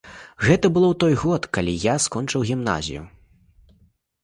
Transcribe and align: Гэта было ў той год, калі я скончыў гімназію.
Гэта 0.45 0.69
было 0.77 0.87
ў 0.93 0.99
той 1.03 1.13
год, 1.25 1.45
калі 1.59 1.75
я 1.85 1.95
скончыў 2.07 2.47
гімназію. 2.53 3.07